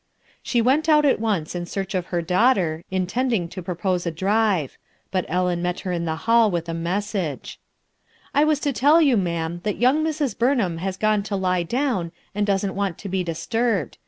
[0.41, 4.79] She went out at once in search of her daughter, intending to propose a drive;
[5.11, 7.59] but Ellen met her in the hall with a message,
[8.33, 10.35] "I was to tell you, ma'am, that young Mrs.
[10.35, 13.99] Burnham has gone to lie down and doesn't w f ant to be disturbed.